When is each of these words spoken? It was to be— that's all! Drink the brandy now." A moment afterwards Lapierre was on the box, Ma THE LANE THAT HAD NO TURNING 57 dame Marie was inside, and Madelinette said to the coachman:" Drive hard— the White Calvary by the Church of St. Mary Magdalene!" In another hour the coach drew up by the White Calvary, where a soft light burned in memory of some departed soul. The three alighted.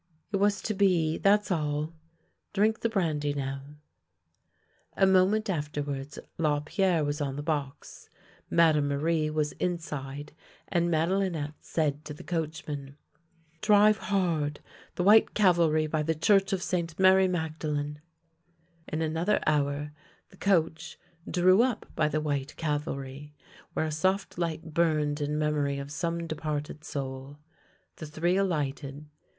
It 0.31 0.37
was 0.37 0.63
to 0.63 0.73
be— 0.73 1.17
that's 1.19 1.51
all! 1.51 1.93
Drink 2.53 2.79
the 2.79 2.89
brandy 2.89 3.35
now." 3.35 3.61
A 4.97 5.05
moment 5.05 5.47
afterwards 5.47 6.17
Lapierre 6.39 7.03
was 7.05 7.21
on 7.21 7.35
the 7.35 7.43
box, 7.43 8.09
Ma 8.49 8.55
THE 8.55 8.57
LANE 8.57 8.57
THAT 8.57 8.65
HAD 8.65 8.73
NO 8.73 8.73
TURNING 8.73 8.89
57 8.89 8.89
dame 8.89 8.97
Marie 8.97 9.29
was 9.29 9.51
inside, 9.51 10.33
and 10.69 10.89
Madelinette 10.89 11.53
said 11.59 12.03
to 12.05 12.15
the 12.15 12.23
coachman:" 12.23 12.97
Drive 13.61 13.97
hard— 13.99 14.59
the 14.95 15.03
White 15.03 15.35
Calvary 15.35 15.85
by 15.85 16.01
the 16.01 16.15
Church 16.15 16.51
of 16.51 16.63
St. 16.63 16.97
Mary 16.97 17.27
Magdalene!" 17.27 18.01
In 18.87 19.03
another 19.03 19.39
hour 19.45 19.91
the 20.29 20.37
coach 20.37 20.97
drew 21.29 21.61
up 21.61 21.85
by 21.95 22.07
the 22.07 22.19
White 22.21 22.55
Calvary, 22.55 23.35
where 23.73 23.85
a 23.85 23.91
soft 23.91 24.39
light 24.39 24.73
burned 24.73 25.21
in 25.21 25.37
memory 25.37 25.77
of 25.77 25.91
some 25.91 26.25
departed 26.25 26.83
soul. 26.83 27.37
The 27.97 28.07
three 28.07 28.35
alighted. 28.35 29.05